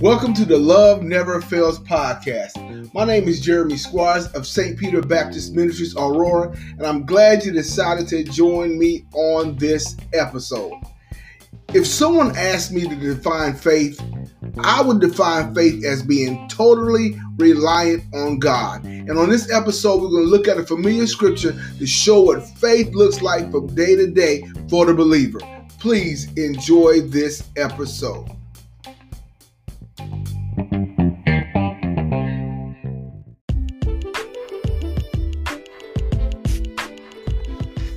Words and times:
Welcome 0.00 0.32
to 0.34 0.44
the 0.44 0.56
Love 0.56 1.02
Never 1.02 1.40
Fails 1.40 1.80
podcast. 1.80 2.94
My 2.94 3.04
name 3.04 3.26
is 3.26 3.40
Jeremy 3.40 3.76
Squires 3.76 4.28
of 4.28 4.46
St. 4.46 4.78
Peter 4.78 5.00
Baptist 5.00 5.56
Ministries 5.56 5.96
Aurora, 5.96 6.56
and 6.78 6.86
I'm 6.86 7.04
glad 7.04 7.44
you 7.44 7.50
decided 7.50 8.06
to 8.08 8.22
join 8.22 8.78
me 8.78 9.06
on 9.12 9.56
this 9.56 9.96
episode. 10.12 10.74
If 11.70 11.84
someone 11.84 12.36
asked 12.36 12.70
me 12.70 12.86
to 12.86 12.94
define 12.94 13.54
faith, 13.54 14.00
I 14.58 14.82
would 14.82 15.00
define 15.00 15.52
faith 15.52 15.84
as 15.84 16.04
being 16.04 16.46
totally 16.48 17.18
reliant 17.38 18.04
on 18.14 18.38
God. 18.38 18.84
And 18.84 19.18
on 19.18 19.30
this 19.30 19.50
episode, 19.50 20.00
we're 20.00 20.10
going 20.10 20.26
to 20.26 20.30
look 20.30 20.46
at 20.46 20.58
a 20.58 20.64
familiar 20.64 21.08
scripture 21.08 21.60
to 21.78 21.86
show 21.88 22.20
what 22.20 22.46
faith 22.58 22.94
looks 22.94 23.20
like 23.20 23.50
from 23.50 23.66
day 23.74 23.96
to 23.96 24.06
day 24.06 24.44
for 24.68 24.86
the 24.86 24.94
believer. 24.94 25.40
Please 25.84 26.32
enjoy 26.38 27.02
this 27.02 27.44
episode. 27.58 28.26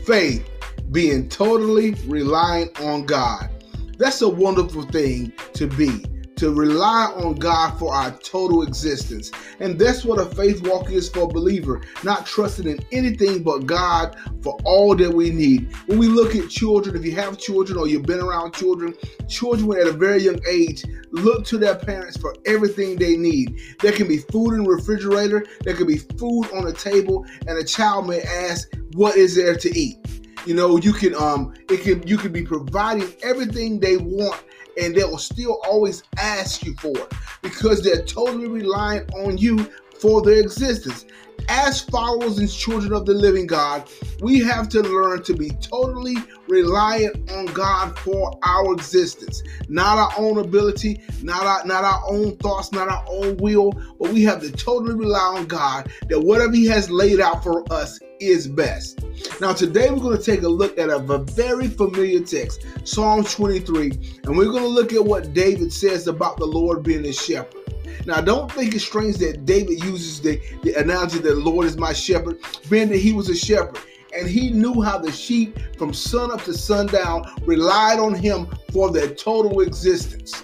faith, 0.06 0.46
being 0.92 1.30
totally 1.30 1.94
reliant 2.08 2.78
on 2.82 3.06
God. 3.06 3.50
That's 3.98 4.22
a 4.22 4.28
wonderful 4.28 4.84
thing 4.84 5.32
to 5.54 5.68
be, 5.68 6.04
to 6.38 6.54
rely 6.54 7.12
on 7.16 7.36
God 7.36 7.78
for 7.78 7.94
our 7.94 8.12
total 8.20 8.64
existence. 8.64 9.32
And 9.60 9.78
that's 9.78 10.06
what 10.06 10.20
a 10.20 10.26
faith 10.36 10.66
walk 10.68 10.92
is 10.92 11.10
for 11.10 11.22
a 11.22 11.28
believer, 11.28 11.82
not 12.04 12.26
trusting 12.26 12.68
in 12.68 12.80
anything 12.92 13.44
but 13.44 13.66
God 13.66 14.16
for 14.42 14.58
all 14.64 14.96
that 14.96 15.14
we 15.14 15.30
need. 15.30 15.74
When 15.88 15.98
we 16.00 16.08
look 16.08 16.36
at 16.36 16.50
children, 16.50 16.96
if 16.96 17.06
you 17.06 17.14
have 17.14 17.38
children 17.38 17.78
or 17.78 17.88
you've 17.88 18.06
been 18.06 18.20
around 18.20 18.54
children, 18.54 18.94
children 19.28 19.80
at 19.80 19.88
a 19.88 19.92
very 19.92 20.24
young 20.24 20.40
age 20.50 20.84
look 21.12 21.46
to 21.46 21.58
their 21.58 21.76
parents 21.76 22.18
for 22.18 22.36
everything 22.46 22.96
they 22.96 23.18
need. 23.18 23.60
There 23.82 23.92
can 23.92 24.08
be 24.08 24.18
food 24.18 24.54
in 24.54 24.64
the 24.64 24.70
refrigerator, 24.70 25.46
there 25.62 25.76
can 25.76 25.88
be 25.88 25.98
food 25.98 26.46
on 26.54 26.66
the 26.66 26.74
table, 26.74 27.26
and 27.48 27.58
a 27.58 27.64
child 27.64 28.08
may 28.08 28.22
ask, 28.22 28.70
what 28.94 29.16
is 29.16 29.36
there 29.36 29.56
to 29.56 29.78
eat. 29.78 29.98
You 30.46 30.54
know, 30.54 30.78
you 30.78 30.94
can 30.94 31.14
um 31.16 31.54
it 31.70 31.82
can 31.82 32.08
you 32.08 32.18
can 32.18 32.32
be 32.32 32.44
providing 32.44 33.14
everything 33.22 33.80
they 33.80 33.98
want 33.98 34.42
and 34.80 34.96
they 34.96 35.04
will 35.04 35.18
still 35.18 35.60
always 35.68 36.04
ask 36.18 36.66
you 36.66 36.74
for 36.76 36.98
it 36.98 37.14
because 37.42 37.84
they're 37.84 38.04
totally 38.06 38.48
reliant 38.48 39.14
on 39.16 39.38
you 39.38 39.58
for 40.00 40.22
their 40.22 40.40
existence. 40.40 41.06
As 41.50 41.82
followers 41.82 42.38
and 42.40 42.52
children 42.52 42.92
of 42.92 43.06
the 43.06 43.14
living 43.14 43.48
God, 43.48 43.90
we 44.22 44.40
have 44.40 44.68
to 44.70 44.82
learn 44.82 45.24
to 45.24 45.34
be 45.34 45.50
totally 45.62 46.16
reliant 46.50 47.32
on 47.32 47.46
God 47.48 47.98
for 48.00 48.38
our 48.44 48.74
existence. 48.74 49.44
Not 49.70 49.98
our 49.98 50.12
own 50.18 50.40
ability, 50.40 51.02
not 51.24 51.46
our, 51.46 51.66
not 51.66 51.86
our 51.86 52.02
own 52.08 52.36
thoughts, 52.38 52.72
not 52.74 52.90
our 52.90 53.06
own 53.10 53.38
will, 53.38 53.72
but 54.00 54.12
we 54.12 54.24
have 54.24 54.42
to 54.42 54.52
totally 54.52 54.96
rely 54.96 55.38
on 55.38 55.48
God 55.48 55.90
that 56.10 56.20
whatever 56.20 56.54
He 56.54 56.66
has 56.68 56.90
laid 56.90 57.22
out 57.22 57.44
for 57.44 57.64
us 57.72 58.00
is 58.20 58.48
best. 58.48 59.00
Now, 59.40 59.54
today 59.54 59.90
we're 59.90 60.00
going 60.00 60.18
to 60.18 60.24
take 60.24 60.42
a 60.42 60.50
look 60.50 60.78
at 60.78 60.90
a 60.90 61.00
very 61.00 61.68
familiar 61.68 62.20
text, 62.20 62.66
Psalm 62.84 63.24
23, 63.24 64.20
and 64.26 64.38
we're 64.38 64.52
going 64.52 64.64
to 64.64 64.68
look 64.68 64.92
at 64.94 65.04
what 65.04 65.34
David 65.34 65.72
says 65.72 66.08
about 66.08 66.38
the 66.38 66.46
Lord 66.46 66.84
being 66.84 67.06
a 67.06 67.14
shepherd. 67.14 67.57
Now, 68.06 68.18
I 68.18 68.22
don't 68.22 68.52
think 68.52 68.74
it's 68.74 68.84
strange 68.84 69.18
that 69.18 69.46
David 69.46 69.84
uses 69.84 70.22
the, 70.22 70.42
the 70.64 70.74
analogy 70.76 71.20
that 71.20 71.24
the 71.24 71.36
Lord 71.36 71.66
is 71.66 71.78
my 71.78 71.94
shepherd, 71.94 72.40
being 72.70 72.90
that 72.90 72.98
he 72.98 73.14
was 73.14 73.30
a 73.30 73.36
shepherd. 73.36 73.80
And 74.18 74.28
he 74.28 74.52
knew 74.52 74.82
how 74.82 74.98
the 74.98 75.12
sheep 75.12 75.60
from 75.78 75.94
sun 75.94 76.32
up 76.32 76.44
to 76.44 76.54
sundown 76.54 77.24
relied 77.42 78.00
on 78.00 78.16
him 78.16 78.48
for 78.72 78.92
their 78.92 79.14
total 79.14 79.62
existence. 79.62 80.44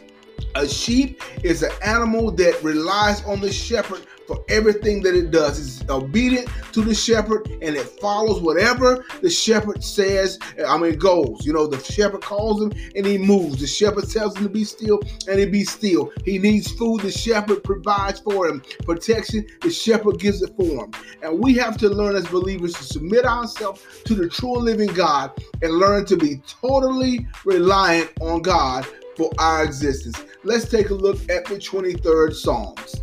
A 0.56 0.68
sheep 0.68 1.22
is 1.44 1.64
an 1.64 1.72
animal 1.84 2.30
that 2.32 2.62
relies 2.62 3.24
on 3.26 3.42
the 3.42 3.52
shepherd 3.52 4.06
for 4.28 4.44
everything 4.50 5.02
that 5.04 5.16
it 5.16 5.32
does. 5.32 5.60
It's 5.60 5.90
obedient 5.90 6.48
to 6.74 6.82
the 6.82 6.96
shepherd 6.96 7.48
and 7.62 7.76
it 7.76 7.88
follows 8.00 8.42
whatever 8.42 9.06
the 9.22 9.30
shepherd 9.30 9.84
says. 9.84 10.40
I 10.68 10.78
mean, 10.78 10.98
goes. 10.98 11.46
You 11.46 11.54
know, 11.54 11.68
the 11.68 11.80
shepherd 11.84 12.22
calls 12.22 12.62
him 12.62 12.72
and 12.96 13.06
he 13.06 13.18
moves. 13.18 13.60
The 13.60 13.68
shepherd 13.68 14.10
tells 14.10 14.38
him 14.38 14.44
to 14.44 14.50
be 14.50 14.64
still 14.64 15.00
and 15.28 15.40
he 15.40 15.46
be 15.46 15.64
still. 15.64 16.12
He 16.26 16.40
needs 16.40 16.72
food. 16.72 17.02
The 17.02 17.12
shepherd 17.12 17.64
provides 17.64 18.20
for 18.20 18.48
him. 18.48 18.62
Protection. 18.84 19.46
The 19.62 19.72
shepherd 19.72 20.20
gives 20.20 20.42
it 20.42 20.56
for 20.56 20.86
him. 20.86 20.92
And 21.22 21.40
we 21.44 21.54
have 21.56 21.78
to 21.78 21.90
learn 21.90 22.16
as 22.16 22.28
believers 22.28 22.74
to 22.74 22.84
submit 22.84 23.26
ourselves 23.26 23.82
to 24.06 24.16
the 24.16 24.30
true 24.30 24.56
and 24.56 24.66
living 24.66 24.94
God 24.94 25.32
and 25.62 25.74
learn 25.74 26.06
to 26.06 26.18
be 26.18 26.42
totally 26.48 27.28
reliant 27.46 28.12
on 28.22 28.42
God 28.42 28.86
for 29.16 29.32
our 29.38 29.64
existence. 29.64 30.24
Let's 30.44 30.70
take 30.70 30.90
a 30.90 30.94
look 30.94 31.18
at 31.30 31.46
the 31.46 31.56
23rd 31.56 32.34
Psalms. 32.34 33.03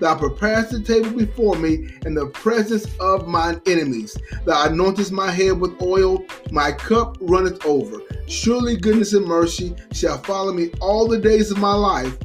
Thou 0.00 0.16
preparest 0.16 0.70
the 0.70 0.80
table 0.80 1.10
before 1.10 1.56
me 1.56 1.88
in 2.06 2.14
the 2.14 2.26
presence 2.26 2.86
of 3.00 3.26
mine 3.26 3.60
enemies. 3.66 4.16
Thou 4.44 4.68
anointest 4.68 5.10
my 5.10 5.30
head 5.30 5.58
with 5.58 5.80
oil, 5.82 6.24
my 6.50 6.72
cup 6.72 7.16
runneth 7.20 7.64
over. 7.66 8.00
Surely 8.26 8.76
goodness 8.76 9.12
and 9.12 9.26
mercy 9.26 9.74
shall 9.92 10.18
follow 10.18 10.52
me 10.52 10.70
all 10.80 11.08
the 11.08 11.18
days 11.18 11.50
of 11.50 11.58
my 11.58 11.74
life, 11.74 12.16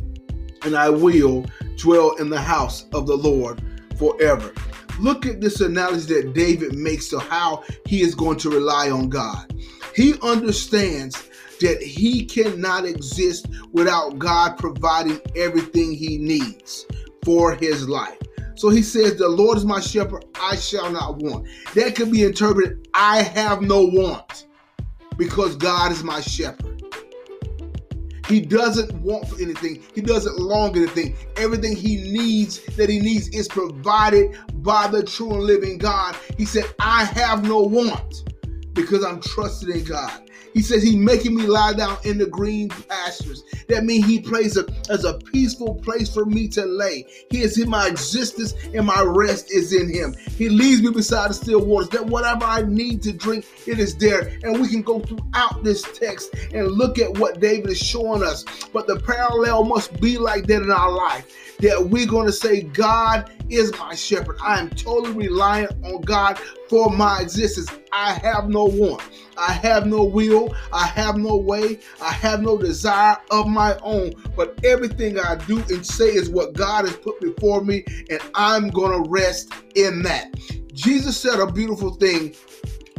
and 0.64 0.76
I 0.76 0.90
will 0.90 1.46
dwell 1.78 2.16
in 2.18 2.30
the 2.30 2.42
house 2.42 2.86
of 2.94 3.08
the 3.08 3.18
Lord 3.18 3.62
forever. 3.98 4.54
Look 5.00 5.26
at 5.26 5.42
this 5.42 5.60
analogy 5.60 6.14
that 6.14 6.34
David 6.34 6.76
makes 6.76 7.10
to 7.10 7.20
how 7.20 7.64
he 7.88 8.02
is 8.02 8.14
going 8.14 8.38
to 8.40 8.50
rely 8.52 8.92
on 8.92 9.10
God. 9.10 9.52
He 9.96 10.14
understands 10.22 11.30
that 11.60 11.82
he 11.82 12.26
cannot 12.26 12.86
exist 12.86 13.48
without 13.72 14.20
God 14.20 14.58
providing 14.58 15.20
everything 15.36 15.94
he 15.94 16.18
needs 16.18 16.86
for 17.24 17.54
his 17.56 17.88
life. 17.88 18.18
So 18.56 18.70
he 18.70 18.82
says, 18.82 19.16
The 19.16 19.30
Lord 19.30 19.58
is 19.58 19.66
my 19.66 19.80
shepherd, 19.80 20.26
I 20.40 20.56
shall 20.56 20.92
not 20.92 21.18
want. 21.18 21.48
That 21.76 21.96
could 21.96 22.12
be 22.12 22.24
interpreted, 22.24 22.88
I 22.94 23.24
have 23.24 23.62
no 23.62 23.84
want 23.84 24.48
because 25.18 25.56
God 25.56 25.92
is 25.92 26.04
my 26.04 26.22
shepherd. 26.22 26.70
He 28.28 28.40
doesn't 28.40 28.94
want 29.02 29.28
for 29.28 29.40
anything. 29.42 29.84
He 29.94 30.02
doesn't 30.02 30.40
long 30.40 30.76
anything. 30.78 31.16
Everything 31.36 31.76
he 31.76 31.98
needs 31.98 32.62
that 32.78 32.90
he 32.90 33.00
needs 33.00 33.28
is 33.30 33.48
provided 33.48 34.38
by 34.64 34.88
the 34.88 35.04
true 35.04 35.34
and 35.34 35.44
living 35.44 35.78
God. 35.78 36.16
He 36.38 36.46
said, 36.46 36.64
I 36.80 37.04
have 37.04 37.44
no 37.44 37.60
want 37.60 38.23
because 38.74 39.04
I'm 39.04 39.22
trusted 39.22 39.70
in 39.70 39.84
God. 39.84 40.30
He 40.54 40.62
says 40.62 40.84
he 40.84 40.96
making 40.96 41.36
me 41.36 41.48
lie 41.48 41.74
down 41.74 41.98
in 42.04 42.18
the 42.20 42.28
green 42.28 42.70
pastures. 42.70 43.44
That 43.70 43.86
means 43.86 44.06
he 44.06 44.20
plays 44.20 44.56
a, 44.56 44.66
as 44.90 45.04
a 45.04 45.18
peaceful 45.18 45.76
place 45.76 46.14
for 46.14 46.26
me 46.26 46.48
to 46.50 46.66
lay. 46.66 47.08
He 47.32 47.42
is 47.42 47.58
in 47.58 47.70
my 47.70 47.88
existence 47.88 48.54
and 48.74 48.86
my 48.86 49.02
rest 49.02 49.52
is 49.52 49.74
in 49.74 49.90
him. 49.90 50.14
He 50.38 50.50
leads 50.50 50.84
me 50.84 50.92
beside 50.92 51.32
the 51.32 51.34
still 51.34 51.66
waters. 51.66 51.90
That 51.90 52.06
whatever 52.06 52.46
I 52.46 52.62
need 52.62 53.02
to 53.04 53.12
drink, 53.12 53.46
it 53.66 53.80
is 53.80 53.96
there. 53.96 54.38
And 54.44 54.62
we 54.62 54.68
can 54.68 54.84
go 54.84 55.00
throughout 55.00 55.64
this 55.64 55.82
text 55.98 56.36
and 56.54 56.68
look 56.68 57.00
at 57.00 57.18
what 57.18 57.40
David 57.40 57.72
is 57.72 57.80
showing 57.80 58.24
us. 58.24 58.46
But 58.72 58.86
the 58.86 59.00
parallel 59.00 59.64
must 59.64 60.00
be 60.00 60.18
like 60.20 60.46
that 60.48 60.62
in 60.62 60.72
our 60.72 60.92
life. 60.92 61.26
That 61.60 61.88
we're 61.90 62.08
going 62.08 62.28
to 62.28 62.34
say, 62.34 62.62
God 62.62 63.32
is 63.50 63.72
my 63.80 63.96
shepherd. 63.96 64.38
I 64.44 64.60
am 64.60 64.70
totally 64.72 65.28
reliant 65.28 65.72
on 65.86 66.02
God 66.02 66.38
for 66.70 66.90
my 66.90 67.22
existence. 67.22 67.70
I 67.92 68.14
have 68.14 68.50
no 68.50 68.63
want. 68.66 69.02
I 69.38 69.52
have 69.52 69.86
no 69.86 70.04
will. 70.04 70.56
I 70.72 70.86
have 70.88 71.18
no 71.18 71.36
way. 71.36 71.80
I 72.02 72.12
have 72.12 72.42
no 72.42 72.58
desire 72.58 73.18
of 73.32 73.48
my 73.48 73.78
own. 73.82 74.14
But 74.36 74.60
everything 74.64 75.20
I 75.20 75.36
do 75.36 75.60
and 75.70 75.86
say 75.86 76.06
is 76.06 76.30
what 76.30 76.54
God 76.54 76.86
has 76.86 76.96
put 76.98 77.20
before 77.20 77.64
me, 77.64 77.84
and 78.10 78.20
I'm 78.36 78.70
going 78.70 79.04
to 79.04 79.10
rest 79.10 79.52
in 79.76 80.04
that. 80.04 80.34
Jesus 80.74 81.18
said 81.18 81.40
a 81.40 81.52
beautiful 81.52 81.94
thing 81.96 82.36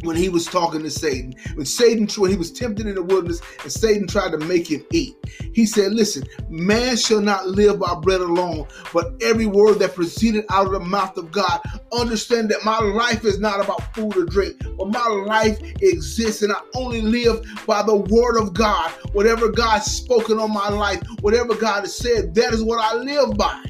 when 0.04 0.16
he 0.16 0.28
was 0.28 0.46
talking 0.46 0.82
to 0.82 0.90
Satan. 0.90 1.34
When 1.54 1.66
Satan, 1.66 2.08
when 2.20 2.30
he 2.30 2.36
was 2.36 2.52
tempted 2.52 2.86
in 2.86 2.94
the 2.94 3.02
wilderness 3.02 3.40
and 3.62 3.72
Satan 3.72 4.06
tried 4.06 4.32
to 4.32 4.38
make 4.38 4.70
him 4.70 4.84
eat, 4.92 5.16
he 5.52 5.66
said, 5.66 5.92
Listen, 5.92 6.24
man 6.48 6.96
shall 6.96 7.20
not 7.20 7.48
live 7.48 7.80
by 7.80 7.94
bread 7.94 8.20
alone, 8.20 8.66
but 8.92 9.14
every 9.22 9.46
word 9.46 9.78
that 9.78 9.94
proceeded 9.94 10.44
out 10.50 10.66
of 10.66 10.72
the 10.72 10.80
mouth 10.80 11.16
of 11.16 11.30
God. 11.32 11.60
Understand 11.92 12.50
that 12.50 12.64
my 12.64 12.78
life 12.78 13.24
is 13.24 13.40
not 13.40 13.62
about 13.62 13.94
food 13.94 14.16
or 14.16 14.24
drink, 14.24 14.56
but 14.76 14.88
my 14.88 15.06
life 15.26 15.58
exists 15.82 16.42
and 16.42 16.52
I 16.52 16.60
only 16.74 17.00
live 17.00 17.44
by 17.66 17.82
the 17.82 17.96
word 17.96 18.40
of 18.40 18.54
God. 18.54 18.90
Whatever 19.12 19.48
God's 19.48 19.86
spoken 19.86 20.38
on 20.38 20.52
my 20.52 20.68
life, 20.68 21.02
whatever 21.20 21.54
God 21.54 21.80
has 21.80 21.96
said, 21.96 22.34
that 22.34 22.52
is 22.52 22.62
what 22.62 22.80
I 22.80 22.96
live 22.96 23.36
by. 23.36 23.64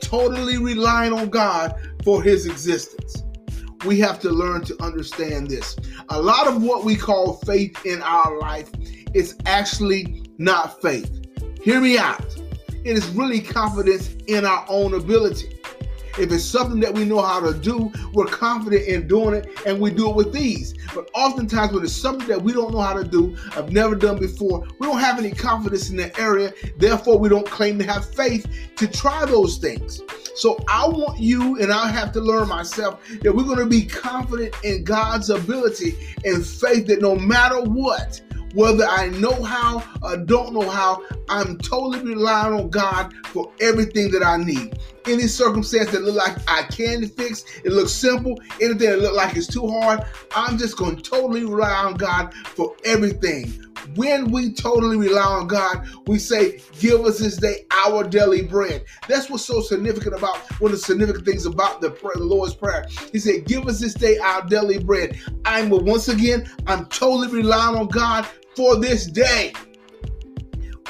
Totally 0.00 0.58
relying 0.58 1.12
on 1.12 1.28
God 1.28 1.74
for 2.04 2.22
his 2.22 2.46
existence 2.46 3.25
we 3.84 3.98
have 4.00 4.18
to 4.20 4.30
learn 4.30 4.64
to 4.64 4.82
understand 4.82 5.48
this. 5.48 5.76
A 6.08 6.20
lot 6.20 6.46
of 6.46 6.62
what 6.62 6.84
we 6.84 6.96
call 6.96 7.34
faith 7.46 7.84
in 7.84 8.02
our 8.02 8.38
life 8.38 8.70
is 9.14 9.36
actually 9.46 10.24
not 10.38 10.80
faith. 10.80 11.10
Hear 11.62 11.80
me 11.80 11.98
out. 11.98 12.24
It 12.84 12.96
is 12.96 13.08
really 13.10 13.40
confidence 13.40 14.14
in 14.28 14.44
our 14.44 14.64
own 14.68 14.94
ability. 14.94 15.58
If 16.18 16.32
it's 16.32 16.44
something 16.44 16.80
that 16.80 16.94
we 16.94 17.04
know 17.04 17.20
how 17.20 17.40
to 17.40 17.52
do, 17.52 17.92
we're 18.14 18.26
confident 18.26 18.84
in 18.86 19.06
doing 19.06 19.34
it 19.34 19.48
and 19.66 19.78
we 19.78 19.90
do 19.90 20.08
it 20.08 20.16
with 20.16 20.34
ease. 20.34 20.74
But 20.94 21.10
oftentimes, 21.12 21.74
when 21.74 21.84
it's 21.84 21.92
something 21.92 22.26
that 22.28 22.40
we 22.40 22.54
don't 22.54 22.72
know 22.72 22.80
how 22.80 22.94
to 22.94 23.04
do, 23.04 23.36
I've 23.54 23.70
never 23.70 23.94
done 23.94 24.18
before, 24.18 24.66
we 24.78 24.86
don't 24.86 24.98
have 24.98 25.18
any 25.18 25.30
confidence 25.30 25.90
in 25.90 25.96
that 25.98 26.18
area. 26.18 26.54
Therefore, 26.78 27.18
we 27.18 27.28
don't 27.28 27.46
claim 27.46 27.78
to 27.80 27.84
have 27.84 28.08
faith 28.14 28.46
to 28.76 28.86
try 28.86 29.26
those 29.26 29.58
things. 29.58 30.00
So 30.36 30.62
I 30.68 30.86
want 30.86 31.18
you, 31.18 31.58
and 31.60 31.72
I 31.72 31.88
have 31.88 32.12
to 32.12 32.20
learn 32.20 32.48
myself, 32.48 33.00
that 33.22 33.34
we're 33.34 33.44
going 33.44 33.58
to 33.58 33.66
be 33.66 33.86
confident 33.86 34.54
in 34.62 34.84
God's 34.84 35.30
ability 35.30 35.96
and 36.26 36.46
faith 36.46 36.86
that 36.88 37.00
no 37.00 37.16
matter 37.16 37.62
what, 37.62 38.20
whether 38.52 38.86
I 38.86 39.08
know 39.08 39.42
how 39.42 39.82
or 40.02 40.18
don't 40.18 40.52
know 40.52 40.68
how, 40.68 41.02
I'm 41.30 41.56
totally 41.58 42.00
relying 42.00 42.52
on 42.52 42.68
God 42.68 43.14
for 43.26 43.50
everything 43.62 44.10
that 44.10 44.22
I 44.22 44.36
need. 44.36 44.78
Any 45.06 45.26
circumstance 45.26 45.90
that 45.92 46.02
look 46.02 46.16
like 46.16 46.36
I 46.48 46.64
can 46.64 47.08
fix, 47.08 47.44
it 47.64 47.72
looks 47.72 47.92
simple. 47.92 48.38
Anything 48.60 48.90
that 48.90 49.00
look 49.00 49.14
like 49.14 49.36
it's 49.36 49.46
too 49.46 49.66
hard, 49.66 50.00
I'm 50.34 50.58
just 50.58 50.76
going 50.76 50.96
to 50.96 51.02
totally 51.02 51.44
rely 51.44 51.70
on 51.70 51.94
God 51.94 52.34
for 52.34 52.76
everything 52.84 53.65
when 53.96 54.30
we 54.30 54.52
totally 54.52 54.96
rely 54.96 55.22
on 55.22 55.46
God, 55.46 55.88
we 56.06 56.18
say, 56.18 56.60
Give 56.78 57.00
us 57.04 57.18
this 57.18 57.36
day 57.36 57.66
our 57.70 58.04
daily 58.04 58.42
bread. 58.42 58.84
That's 59.08 59.28
what's 59.28 59.44
so 59.44 59.60
significant 59.60 60.14
about 60.14 60.38
one 60.60 60.72
of 60.72 60.78
the 60.78 60.84
significant 60.84 61.24
things 61.24 61.46
about 61.46 61.80
the, 61.80 61.90
prayer, 61.90 62.14
the 62.16 62.24
Lord's 62.24 62.54
Prayer. 62.54 62.86
He 63.12 63.18
said, 63.18 63.46
Give 63.46 63.66
us 63.66 63.80
this 63.80 63.94
day 63.94 64.18
our 64.18 64.46
daily 64.46 64.78
bread. 64.78 65.18
I'm, 65.44 65.70
once 65.70 66.08
again, 66.08 66.50
I'm 66.66 66.86
totally 66.86 67.28
relying 67.28 67.76
on 67.76 67.88
God 67.88 68.26
for 68.54 68.76
this 68.76 69.06
day. 69.06 69.52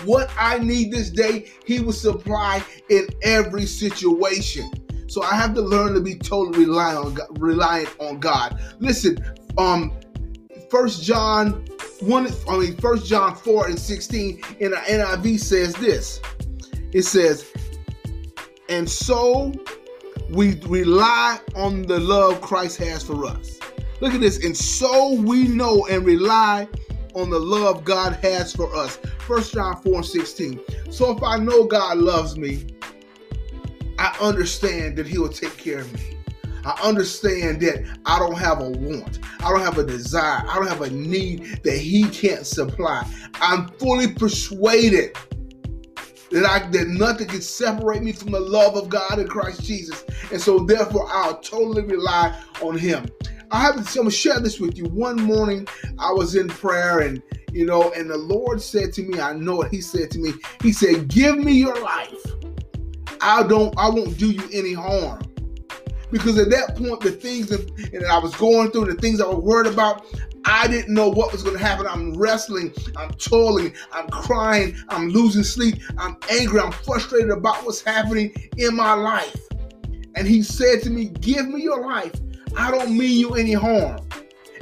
What 0.05 0.31
I 0.39 0.59
need 0.59 0.93
this 0.93 1.11
day, 1.11 1.51
He 1.65 1.81
will 1.81 1.93
supply 1.93 2.63
in 2.91 3.09
every 3.23 3.67
situation. 3.67 4.71
So 5.09 5.23
I 5.23 5.35
have 5.35 5.55
to 5.55 5.63
learn 5.63 5.95
to 5.95 6.01
be 6.01 6.17
totally 6.17 6.67
reliant 6.67 7.07
on 7.07 7.15
God, 7.15 7.41
reliant 7.41 7.95
on 8.01 8.19
God. 8.19 8.61
Listen, 8.81 9.17
um, 9.57 9.93
First 10.71 11.03
John 11.03 11.65
1, 12.01 12.29
I 12.49 12.59
mean 12.59 12.77
First 12.77 13.07
John 13.07 13.35
4 13.37 13.69
and 13.69 13.79
16 13.79 14.41
in 14.61 14.71
the 14.73 14.77
NIV 14.77 15.41
says 15.41 15.75
this. 15.75 16.21
It 16.93 17.03
says, 17.03 17.51
and 18.69 18.89
so 18.89 19.53
we 20.31 20.61
rely 20.63 21.39
on 21.55 21.83
the 21.83 22.01
love 22.01 22.41
Christ 22.41 22.79
has 22.79 23.03
for 23.03 23.27
us. 23.27 23.59
Look 24.01 24.13
at 24.13 24.21
this. 24.21 24.45
And 24.45 24.57
so 24.57 25.15
we 25.15 25.49
know 25.49 25.87
and 25.87 26.05
rely 26.05 26.69
on 27.15 27.31
the 27.31 27.39
love 27.39 27.85
God 27.85 28.15
has 28.23 28.55
for 28.55 28.75
us. 28.75 28.99
First 29.27 29.55
John 29.55 29.81
4 29.83 29.95
and 29.95 30.05
16. 30.05 30.61
So 30.91 31.17
if 31.17 31.23
I 31.23 31.39
know 31.39 31.65
God 31.65 31.99
loves 31.99 32.37
me, 32.37 32.67
I 33.99 34.17
understand 34.21 34.97
that 34.97 35.07
He 35.07 35.19
will 35.19 35.29
take 35.29 35.57
care 35.57 35.81
of 35.81 35.93
me. 35.95 36.16
I 36.67 36.77
understand 36.83 37.61
that 37.61 37.85
I 38.07 38.19
don't 38.19 38.37
have 38.37 38.61
a 38.61 38.69
want. 38.69 39.21
I 39.39 39.51
don't 39.51 39.61
have 39.61 39.79
a 39.79 39.85
desire. 39.85 40.43
I 40.49 40.57
don't 40.57 40.67
have 40.67 40.83
a 40.83 40.91
need 40.91 41.61
that 41.63 41.79
He 41.79 42.09
can't 42.09 42.45
supply. 42.45 43.07
I'm 43.35 43.69
fully 43.69 44.13
persuaded 44.13 45.17
that 46.33 46.45
I 46.45 46.69
that 46.71 46.89
nothing 46.89 47.29
can 47.29 47.41
separate 47.41 48.03
me 48.03 48.11
from 48.11 48.33
the 48.33 48.41
love 48.41 48.75
of 48.75 48.89
God 48.89 49.21
in 49.21 49.29
Christ 49.29 49.63
Jesus. 49.63 50.05
And 50.33 50.41
so 50.41 50.59
therefore 50.59 51.07
I'll 51.09 51.39
totally 51.39 51.83
rely 51.83 52.37
on 52.61 52.77
Him. 52.77 53.07
I 53.53 53.61
have 53.61 53.89
to, 53.89 54.11
share 54.11 54.41
this 54.41 54.59
with 54.59 54.77
you. 54.77 54.87
One 54.87 55.23
morning 55.23 55.69
I 56.01 56.11
was 56.11 56.35
in 56.35 56.49
prayer 56.49 56.99
and 56.99 57.23
you 57.53 57.65
know, 57.65 57.93
and 57.93 58.11
the 58.11 58.19
Lord 58.19 58.61
said 58.61 58.93
to 58.95 59.03
me, 59.03 59.21
I 59.21 59.35
know 59.35 59.55
what 59.55 59.71
He 59.71 59.81
said 59.81 60.11
to 60.11 60.19
me. 60.19 60.33
He 60.63 60.73
said, 60.73 61.07
Give 61.07 61.39
me 61.39 61.53
your 61.53 61.81
life. 61.81 62.27
I 63.21 63.45
don't 63.45 63.73
I 63.79 63.89
won't 63.89 64.19
do 64.19 64.33
you 64.33 64.43
any 64.53 64.73
harm. 64.73 65.21
Because 66.11 66.39
at 66.39 66.51
that 66.51 66.77
point, 66.77 67.01
the 67.01 67.11
things 67.11 67.49
that, 67.49 67.67
that 67.93 68.07
I 68.07 68.19
was 68.19 68.35
going 68.37 68.71
through, 68.71 68.87
the 68.87 68.95
things 68.95 69.21
I 69.21 69.27
was 69.27 69.39
worried 69.39 69.73
about, 69.73 70.07
I 70.45 70.69
didn't 70.69 70.95
know 70.95 71.09
what 71.09 71.33
was 71.33 71.43
going 71.43 71.57
to 71.57 71.63
happen. 71.63 71.87
I'm 71.89 72.17
wrestling, 72.17 72.73
I'm 72.97 73.11
toiling, 73.15 73.75
I'm 73.93 74.09
crying, 74.09 74.77
I'm 74.89 75.09
losing 75.09 75.43
sleep, 75.43 75.83
I'm 75.99 76.17
angry, 76.31 76.61
I'm 76.61 76.71
frustrated 76.71 77.31
about 77.31 77.65
what's 77.65 77.83
happening 77.83 78.33
in 78.57 78.77
my 78.77 78.95
life. 78.95 79.37
And 80.15 80.27
he 80.27 80.43
said 80.43 80.83
to 80.83 80.91
me, 80.91 81.07
Give 81.07 81.49
me 81.49 81.63
your 81.63 81.85
life. 81.85 82.13
I 82.57 82.71
don't 82.71 82.97
mean 82.97 83.19
you 83.19 83.35
any 83.35 83.53
harm. 83.53 83.99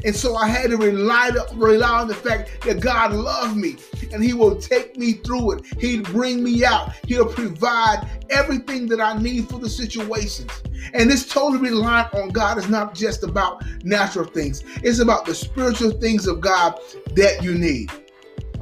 And 0.05 0.15
so 0.15 0.37
I 0.37 0.49
had 0.49 0.71
to 0.71 0.77
rely, 0.77 1.31
rely 1.55 2.01
on 2.01 2.09
the 2.09 2.15
fact 2.15 2.63
that 2.65 2.81
God 2.81 3.13
loved 3.13 3.57
me 3.57 3.77
and 4.15 4.25
He 4.25 4.33
will 4.33 4.57
take 4.57 4.97
me 4.97 5.15
through 5.15 5.53
it. 5.53 5.67
He'll 5.79 6.03
bring 6.03 6.43
me 6.43 6.65
out. 6.65 6.93
He'll 7.07 7.27
provide 7.27 8.09
everything 8.31 8.87
that 8.89 9.01
I 9.01 9.19
need 9.19 9.49
for 9.49 9.59
the 9.59 9.69
situations. 9.69 10.51
And 10.93 11.11
this 11.11 11.27
totally 11.27 11.71
reliant 11.71 12.15
on 12.15 12.31
God 12.31 12.59
is 12.59 12.69
not 12.69 12.95
just 12.95 13.25
about 13.25 13.65
natural 13.85 14.25
things, 14.25 14.63
it's 14.83 15.01
about 15.01 15.27
the 15.27 15.35
spiritual 15.35 15.91
things 15.93 16.27
of 16.27 16.41
God 16.41 16.79
that 17.15 17.43
you 17.43 17.55
need. 17.55 17.91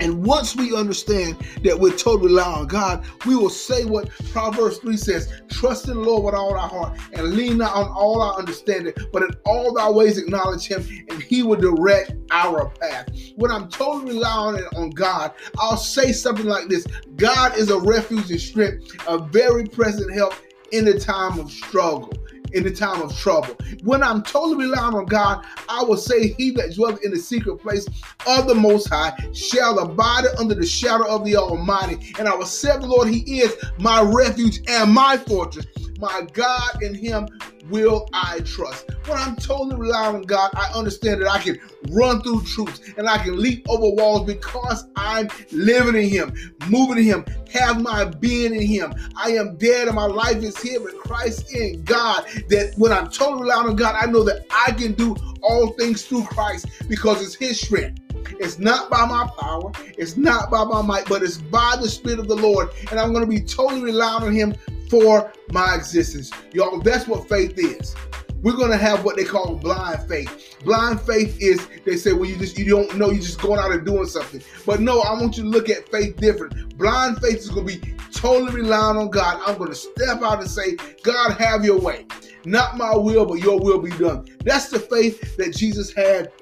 And 0.02 0.26
once 0.26 0.56
we 0.56 0.74
understand 0.74 1.36
that 1.62 1.78
we're 1.78 1.96
totally 1.96 2.32
relying 2.32 2.58
on 2.62 2.66
God, 2.66 3.04
we 3.24 3.36
will 3.36 3.48
say 3.48 3.84
what 3.84 4.10
Proverbs 4.32 4.78
3 4.78 4.96
says 4.96 5.32
trust 5.48 5.86
in 5.86 5.94
the 5.94 6.00
Lord 6.00 6.24
with 6.24 6.34
all 6.34 6.58
our 6.58 6.68
heart 6.68 6.98
and 7.12 7.34
lean 7.34 7.58
not 7.58 7.72
on 7.72 7.88
all 7.92 8.20
our 8.20 8.36
understanding, 8.36 8.94
but 9.12 9.22
in 9.22 9.30
all 9.44 9.78
our 9.78 9.92
ways 9.92 10.18
acknowledge 10.18 10.66
Him, 10.66 10.84
and 11.08 11.22
He 11.22 11.44
will 11.44 11.54
direct 11.54 12.14
our 12.32 12.68
path. 12.70 13.10
When 13.36 13.52
I'm 13.52 13.68
totally 13.68 14.14
relying 14.14 14.64
on 14.74 14.90
God, 14.90 15.34
I'll 15.60 15.76
say 15.76 16.10
something 16.10 16.46
like 16.46 16.66
this 16.66 16.84
God 17.14 17.56
is 17.56 17.70
a 17.70 17.78
refuge 17.78 18.28
and 18.32 18.40
strength, 18.40 18.96
a 19.06 19.18
very 19.18 19.66
present 19.66 20.12
help 20.12 20.34
in 20.72 20.84
the 20.84 20.98
time 20.98 21.38
of 21.38 21.48
struggle 21.52 22.12
in 22.54 22.62
the 22.62 22.70
time 22.70 23.02
of 23.02 23.16
trouble. 23.16 23.56
When 23.82 24.02
I'm 24.02 24.22
totally 24.22 24.66
relying 24.66 24.94
on 24.94 25.06
God, 25.06 25.44
I 25.68 25.82
will 25.82 25.96
say, 25.96 26.28
He 26.28 26.50
that 26.52 26.74
dwelleth 26.74 27.04
in 27.04 27.10
the 27.10 27.18
secret 27.18 27.56
place 27.58 27.86
of 28.26 28.46
the 28.46 28.54
Most 28.54 28.88
High 28.88 29.16
shall 29.32 29.78
abide 29.78 30.24
under 30.38 30.54
the 30.54 30.66
shadow 30.66 31.06
of 31.08 31.24
the 31.24 31.36
Almighty. 31.36 32.14
And 32.18 32.28
I 32.28 32.34
will 32.34 32.46
say, 32.46 32.76
The 32.78 32.86
Lord, 32.86 33.08
He 33.08 33.40
is 33.40 33.56
my 33.78 34.02
refuge 34.02 34.60
and 34.68 34.92
my 34.92 35.16
fortress. 35.16 35.66
My 35.98 36.26
God, 36.32 36.82
in 36.82 36.94
Him 36.94 37.28
will 37.70 38.08
I 38.12 38.40
trust. 38.40 38.90
When 39.06 39.16
I'm 39.18 39.36
totally 39.36 39.76
relying 39.76 40.16
on 40.16 40.22
God, 40.22 40.50
I 40.54 40.70
understand 40.74 41.22
that 41.22 41.30
I 41.30 41.38
can 41.38 41.60
run 41.90 42.22
through 42.22 42.42
troops 42.42 42.80
and 42.96 43.08
I 43.08 43.18
can 43.18 43.40
leap 43.40 43.68
over 43.68 43.94
walls 43.94 44.26
because 44.26 44.84
I'm 44.96 45.28
living 45.52 45.94
in 46.02 46.08
Him, 46.08 46.34
moving 46.68 46.98
in 46.98 47.04
Him, 47.04 47.24
have 47.52 47.80
my 47.80 48.04
being 48.04 48.54
in 48.54 48.66
Him. 48.66 48.94
I 49.16 49.32
am 49.32 49.56
dead 49.56 49.88
and 49.88 49.96
my 49.96 50.06
life 50.06 50.38
is 50.38 50.60
here 50.60 50.80
with 50.80 50.96
Christ 50.98 51.52
in 51.54 51.82
God. 51.84 52.24
That 52.48 52.74
when 52.76 52.92
I'm 52.92 53.08
totally 53.10 53.42
relying 53.42 53.68
on 53.68 53.76
God, 53.76 53.96
I 54.00 54.10
know 54.10 54.24
that 54.24 54.44
I 54.50 54.72
can 54.72 54.92
do 54.92 55.16
all 55.42 55.68
things 55.72 56.04
through 56.04 56.24
Christ 56.24 56.66
because 56.88 57.22
it's 57.22 57.34
His 57.34 57.60
strength. 57.60 58.00
It's 58.40 58.58
not 58.58 58.90
by 58.90 59.04
my 59.06 59.28
power, 59.38 59.72
it's 59.98 60.16
not 60.16 60.50
by 60.50 60.64
my 60.64 60.82
might, 60.82 61.06
but 61.08 61.22
it's 61.22 61.36
by 61.36 61.76
the 61.80 61.88
Spirit 61.88 62.18
of 62.18 62.28
the 62.28 62.36
Lord. 62.36 62.70
And 62.90 62.98
I'm 62.98 63.12
going 63.12 63.24
to 63.24 63.30
be 63.30 63.40
totally 63.40 63.82
relying 63.82 64.24
on 64.24 64.32
Him 64.32 64.54
for 64.88 65.32
my 65.50 65.74
existence. 65.74 66.30
Y'all, 66.52 66.80
that's 66.80 67.06
what 67.06 67.28
faith 67.28 67.58
is. 67.58 67.94
We're 68.42 68.56
gonna 68.56 68.76
have 68.76 69.04
what 69.04 69.16
they 69.16 69.24
call 69.24 69.54
blind 69.56 70.08
faith. 70.08 70.56
Blind 70.64 71.00
faith 71.00 71.40
is 71.40 71.66
they 71.84 71.96
say, 71.96 72.12
well, 72.12 72.24
you 72.24 72.36
just 72.36 72.58
you 72.58 72.64
don't 72.64 72.96
know, 72.96 73.10
you're 73.10 73.22
just 73.22 73.40
going 73.40 73.60
out 73.60 73.72
and 73.72 73.86
doing 73.86 74.06
something. 74.06 74.42
But 74.66 74.80
no, 74.80 75.00
I 75.00 75.12
want 75.12 75.36
you 75.36 75.44
to 75.44 75.48
look 75.48 75.68
at 75.68 75.88
faith 75.90 76.16
different. 76.16 76.76
Blind 76.76 77.20
faith 77.20 77.38
is 77.38 77.50
gonna 77.50 77.66
be 77.66 77.80
totally 78.12 78.52
relying 78.62 78.96
on 78.96 79.10
God. 79.10 79.40
I'm 79.46 79.58
gonna 79.58 79.74
step 79.74 80.22
out 80.22 80.40
and 80.40 80.50
say, 80.50 80.76
God, 81.02 81.32
have 81.38 81.64
your 81.64 81.80
way. 81.80 82.06
Not 82.44 82.76
my 82.76 82.96
will, 82.96 83.24
but 83.24 83.34
your 83.34 83.60
will 83.60 83.78
be 83.78 83.90
done. 83.90 84.26
That's 84.44 84.68
the 84.68 84.80
faith 84.80 85.36
that 85.36 85.54
Jesus 85.54 85.92
had 85.92 86.32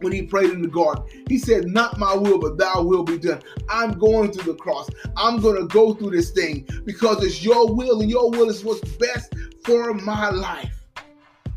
when 0.00 0.12
he 0.12 0.22
prayed 0.22 0.50
in 0.50 0.62
the 0.62 0.68
garden. 0.68 1.04
He 1.28 1.38
said, 1.38 1.66
Not 1.66 1.98
my 1.98 2.14
will, 2.14 2.38
but 2.38 2.56
thy 2.56 2.78
will 2.78 3.02
be 3.02 3.18
done. 3.18 3.42
I'm 3.68 3.98
going 3.98 4.32
through 4.32 4.52
the 4.52 4.58
cross. 4.58 4.88
I'm 5.16 5.40
going 5.40 5.56
to 5.56 5.66
go 5.66 5.94
through 5.94 6.10
this 6.10 6.30
thing 6.30 6.68
because 6.84 7.22
it's 7.24 7.44
your 7.44 7.74
will, 7.74 8.00
and 8.00 8.10
your 8.10 8.30
will 8.30 8.48
is 8.48 8.64
what's 8.64 8.80
best 8.96 9.34
for 9.64 9.92
my 9.94 10.30
life. 10.30 10.69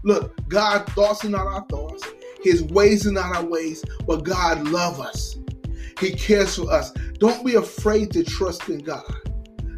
Look, 0.04 0.48
God's 0.50 0.92
thoughts 0.94 1.24
are 1.24 1.30
not 1.30 1.48
our 1.48 1.66
thoughts. 1.70 2.04
His 2.42 2.64
ways 2.64 3.08
are 3.08 3.12
not 3.12 3.36
our 3.36 3.46
ways, 3.46 3.84
but 4.06 4.26
God 4.26 4.68
loves 4.68 5.00
us. 5.00 5.38
He 6.00 6.12
cares 6.12 6.58
for 6.58 6.70
us. 6.72 6.92
Don't 7.20 7.46
be 7.46 7.56
afraid 7.56 8.12
to 8.12 8.24
trust 8.24 8.68
in 8.68 8.80
God. 8.80 9.04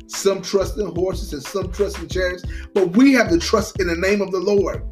Some 0.08 0.42
trust 0.42 0.78
in 0.80 0.88
horses 0.88 1.34
and 1.34 1.44
some 1.44 1.72
trust 1.72 2.00
in 2.00 2.08
chariots, 2.08 2.44
but 2.74 2.96
we 2.98 3.14
have 3.14 3.30
to 3.30 3.38
trust 3.38 3.80
in 3.80 3.88
the 3.88 3.96
name 3.96 4.22
of 4.22 4.32
the 4.32 4.40
Lord. 4.40 4.84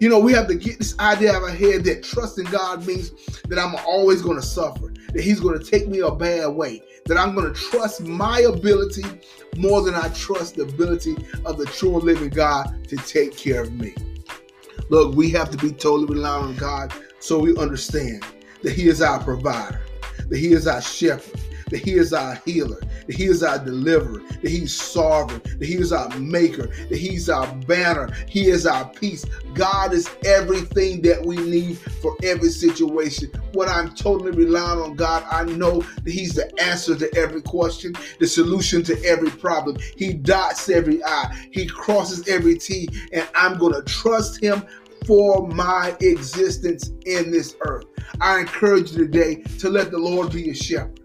You 0.00 0.08
know, 0.08 0.18
we 0.18 0.32
have 0.32 0.46
to 0.48 0.54
get 0.54 0.78
this 0.78 0.98
idea 0.98 1.30
out 1.30 1.36
of 1.38 1.42
our 1.44 1.50
head 1.50 1.84
that 1.84 2.02
trusting 2.02 2.46
God 2.46 2.86
means 2.86 3.10
that 3.48 3.58
I'm 3.58 3.74
always 3.86 4.22
going 4.22 4.36
to 4.36 4.46
suffer, 4.46 4.92
that 5.12 5.22
He's 5.22 5.40
going 5.40 5.58
to 5.58 5.64
take 5.64 5.88
me 5.88 6.00
a 6.00 6.10
bad 6.10 6.48
way, 6.48 6.82
that 7.06 7.16
I'm 7.16 7.34
going 7.34 7.52
to 7.52 7.58
trust 7.58 8.02
my 8.02 8.40
ability 8.40 9.04
more 9.56 9.82
than 9.82 9.94
I 9.94 10.08
trust 10.10 10.56
the 10.56 10.62
ability 10.62 11.16
of 11.44 11.56
the 11.56 11.66
true 11.66 11.98
living 11.98 12.28
God 12.28 12.86
to 12.88 12.96
take 12.96 13.36
care 13.36 13.62
of 13.62 13.72
me. 13.72 13.94
Look, 14.90 15.14
we 15.14 15.30
have 15.30 15.50
to 15.50 15.56
be 15.58 15.70
totally 15.70 16.06
reliant 16.14 16.44
on 16.44 16.56
God 16.56 16.92
so 17.20 17.38
we 17.38 17.56
understand 17.56 18.24
that 18.62 18.72
He 18.72 18.88
is 18.88 19.02
our 19.02 19.22
provider, 19.22 19.80
that 20.28 20.38
He 20.38 20.52
is 20.52 20.66
our 20.66 20.80
shepherd, 20.80 21.40
that 21.70 21.78
He 21.78 21.94
is 21.94 22.12
our 22.12 22.34
healer, 22.44 22.80
that 23.06 23.16
He 23.16 23.24
is 23.24 23.42
our 23.42 23.58
deliverer, 23.58 24.20
that 24.42 24.50
He's 24.50 24.74
sovereign, 24.74 25.40
that 25.58 25.66
He 25.66 25.74
is 25.74 25.92
our 25.92 26.08
maker, 26.18 26.66
that 26.88 26.98
He's 26.98 27.28
our 27.28 27.46
banner, 27.66 28.10
He 28.28 28.48
is 28.48 28.66
our 28.66 28.88
peace. 28.88 29.24
God 29.54 29.92
is 29.92 30.08
everything 30.24 31.02
that 31.02 31.24
we 31.24 31.36
need 31.36 31.78
for 31.78 32.16
every 32.22 32.50
situation. 32.50 33.30
When 33.52 33.68
I'm 33.68 33.94
totally 33.94 34.32
relying 34.32 34.80
on 34.80 34.94
God, 34.94 35.24
I 35.30 35.44
know 35.44 35.80
that 35.80 36.10
He's 36.10 36.34
the 36.34 36.50
answer 36.60 36.96
to 36.96 37.14
every 37.16 37.42
question, 37.42 37.94
the 38.20 38.26
solution 38.26 38.82
to 38.84 39.04
every 39.04 39.30
problem. 39.30 39.76
He 39.96 40.12
dots 40.12 40.68
every 40.68 41.02
I, 41.04 41.48
He 41.50 41.66
crosses 41.66 42.28
every 42.28 42.58
T, 42.58 42.88
and 43.12 43.26
I'm 43.34 43.58
going 43.58 43.74
to 43.74 43.82
trust 43.82 44.42
Him 44.42 44.64
for 45.06 45.46
my 45.48 45.96
existence 46.00 46.90
in 47.06 47.30
this 47.30 47.56
earth. 47.62 47.86
I 48.20 48.40
encourage 48.40 48.92
you 48.92 48.98
today 48.98 49.36
to 49.58 49.70
let 49.70 49.90
the 49.90 49.98
Lord 49.98 50.32
be 50.32 50.42
your 50.42 50.54
shepherd 50.54 51.00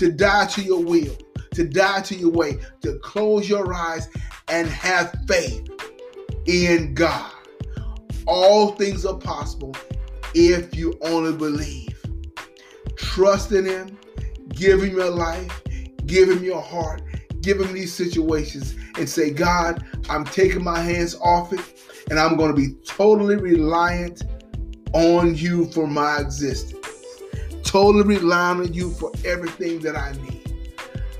to 0.00 0.10
die 0.10 0.46
to 0.46 0.62
your 0.62 0.82
will, 0.82 1.14
to 1.52 1.68
die 1.68 2.00
to 2.00 2.14
your 2.14 2.30
way, 2.30 2.58
to 2.80 2.98
close 3.00 3.50
your 3.50 3.74
eyes 3.74 4.08
and 4.48 4.66
have 4.66 5.14
faith 5.28 5.68
in 6.46 6.94
God. 6.94 7.30
All 8.26 8.70
things 8.70 9.04
are 9.04 9.18
possible 9.18 9.76
if 10.34 10.74
you 10.74 10.98
only 11.02 11.36
believe. 11.36 12.02
Trust 12.96 13.52
in 13.52 13.66
Him, 13.66 13.98
give 14.48 14.82
Him 14.82 14.96
your 14.96 15.10
life, 15.10 15.60
give 16.06 16.30
Him 16.30 16.42
your 16.42 16.62
heart, 16.62 17.02
give 17.42 17.60
Him 17.60 17.74
these 17.74 17.92
situations, 17.92 18.74
and 18.96 19.06
say, 19.06 19.30
God, 19.30 19.84
I'm 20.08 20.24
taking 20.24 20.64
my 20.64 20.80
hands 20.80 21.14
off 21.16 21.52
it, 21.52 21.60
and 22.08 22.18
I'm 22.18 22.38
going 22.38 22.48
to 22.48 22.56
be 22.56 22.72
totally 22.86 23.36
reliant 23.36 24.22
on 24.94 25.34
you 25.34 25.66
for 25.72 25.86
my 25.86 26.20
existence 26.20 26.89
totally 27.64 28.04
relying 28.04 28.60
on 28.60 28.72
you 28.72 28.90
for 28.90 29.12
everything 29.24 29.80
that 29.80 29.96
I 29.96 30.12
need 30.22 30.40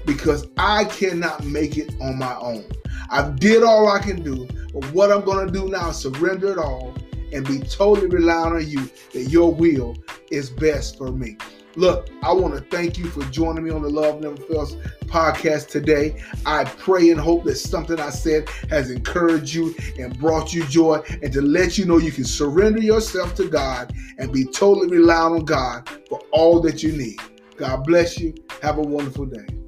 because 0.06 0.48
I 0.56 0.84
cannot 0.84 1.44
make 1.44 1.76
it 1.76 1.94
on 2.00 2.18
my 2.18 2.36
own. 2.36 2.64
I've 3.10 3.38
did 3.38 3.62
all 3.62 3.88
I 3.88 3.98
can 3.98 4.22
do, 4.22 4.46
but 4.72 4.84
what 4.92 5.10
I'm 5.10 5.24
going 5.24 5.46
to 5.46 5.52
do 5.52 5.68
now 5.68 5.90
is 5.90 5.96
surrender 5.96 6.52
it 6.52 6.58
all 6.58 6.94
and 7.32 7.46
be 7.46 7.60
totally 7.60 8.08
relying 8.08 8.54
on 8.54 8.68
you 8.68 8.90
that 9.12 9.30
your 9.30 9.54
will 9.54 9.96
is 10.30 10.50
best 10.50 10.98
for 10.98 11.12
me. 11.12 11.36
Look, 11.76 12.10
I 12.22 12.32
want 12.32 12.54
to 12.54 12.60
thank 12.60 12.98
you 12.98 13.06
for 13.06 13.22
joining 13.30 13.62
me 13.62 13.70
on 13.70 13.82
the 13.82 13.88
Love 13.88 14.20
Never 14.20 14.36
Fails 14.36 14.74
podcast 15.06 15.68
today. 15.68 16.20
I 16.44 16.64
pray 16.64 17.10
and 17.10 17.20
hope 17.20 17.44
that 17.44 17.56
something 17.56 18.00
I 18.00 18.10
said 18.10 18.48
has 18.70 18.90
encouraged 18.90 19.54
you 19.54 19.74
and 19.98 20.18
brought 20.18 20.52
you 20.52 20.64
joy 20.66 21.00
and 21.22 21.32
to 21.32 21.40
let 21.40 21.78
you 21.78 21.86
know 21.86 21.98
you 21.98 22.12
can 22.12 22.24
surrender 22.24 22.80
yourself 22.80 23.34
to 23.36 23.48
God 23.48 23.92
and 24.18 24.32
be 24.32 24.44
totally 24.44 24.88
reliant 24.88 25.34
on 25.34 25.44
God 25.44 25.88
for 26.08 26.20
all 26.32 26.60
that 26.60 26.82
you 26.82 26.92
need. 26.92 27.18
God 27.56 27.84
bless 27.84 28.18
you. 28.18 28.34
Have 28.62 28.78
a 28.78 28.82
wonderful 28.82 29.26
day. 29.26 29.59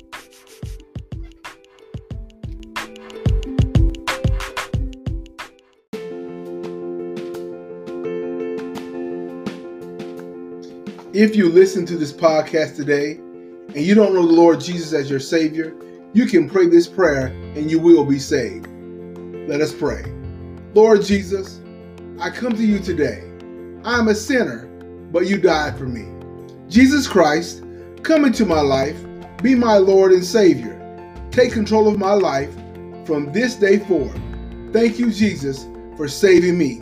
If 11.15 11.37
you 11.37 11.51
listen 11.51 11.85
to 11.87 11.99
this 11.99 12.11
podcast 12.11 12.75
today 12.75 13.17
and 13.17 13.77
you 13.77 13.95
don't 13.95 14.15
know 14.15 14.27
the 14.27 14.33
Lord 14.33 14.61
Jesus 14.61 14.95
as 14.95 15.11
your 15.11 15.21
Savior, 15.21 15.75
you 16.15 16.25
can 16.25 16.49
pray 16.49 16.69
this 16.69 16.87
prayer 16.87 17.27
and 17.27 17.71
you 17.71 17.79
will 17.79 18.07
be 18.07 18.19
saved. 18.19 18.67
Let 19.47 19.61
us 19.61 19.75
pray. 19.75 20.05
Lord 20.73 21.03
Jesus, 21.03 21.61
I 22.19 22.31
come 22.31 22.55
to 22.57 22.65
you 22.65 22.79
today. 22.79 23.31
I 23.85 23.99
am 23.99 24.09
a 24.09 24.15
sinner, 24.15 24.65
but 25.13 25.27
you 25.27 25.37
died 25.37 25.77
for 25.77 25.85
me. 25.85 26.09
Jesus 26.71 27.07
Christ, 27.07 27.63
come 28.03 28.25
into 28.25 28.47
my 28.47 28.63
life, 28.63 28.97
be 29.43 29.55
my 29.55 29.77
Lord 29.77 30.13
and 30.13 30.25
Savior. 30.25 30.79
Take 31.31 31.53
control 31.53 31.89
of 31.89 31.99
my 31.99 32.15
life 32.15 32.55
from 33.05 33.31
this 33.33 33.55
day 33.55 33.81
forward. 33.81 34.19
Thank 34.73 34.99
you, 34.99 35.13
Jesus, 35.13 35.67
for 35.99 36.09
saving 36.09 36.57
me. 36.57 36.81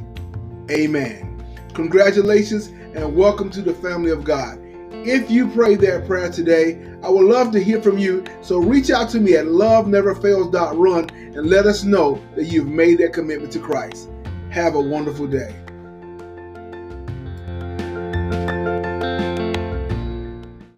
Amen. 0.70 1.44
Congratulations 1.74 2.68
and 2.94 3.14
welcome 3.14 3.50
to 3.50 3.62
the 3.62 3.74
family 3.74 4.10
of 4.10 4.24
God. 4.24 4.58
If 4.92 5.30
you 5.30 5.48
pray 5.48 5.76
that 5.76 6.06
prayer 6.06 6.30
today, 6.30 6.82
I 7.02 7.08
would 7.08 7.26
love 7.26 7.52
to 7.52 7.62
hear 7.62 7.80
from 7.80 7.98
you. 7.98 8.24
So 8.42 8.58
reach 8.58 8.90
out 8.90 9.08
to 9.10 9.20
me 9.20 9.34
at 9.34 9.46
loveneverfails.run 9.46 11.10
and 11.10 11.46
let 11.46 11.66
us 11.66 11.84
know 11.84 12.20
that 12.34 12.46
you've 12.46 12.68
made 12.68 12.98
that 12.98 13.12
commitment 13.12 13.52
to 13.52 13.60
Christ. 13.60 14.10
Have 14.50 14.74
a 14.74 14.80
wonderful 14.80 15.26
day. 15.26 15.54